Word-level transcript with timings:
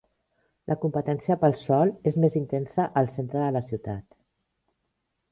La 0.69 0.75
competència 0.85 1.35
pel 1.43 1.53
sòl 1.63 1.91
és 2.11 2.17
més 2.23 2.37
intensa 2.41 2.85
al 3.01 3.11
centre 3.19 3.43
de 3.43 3.51
la 3.57 3.61
ciutat. 3.69 4.17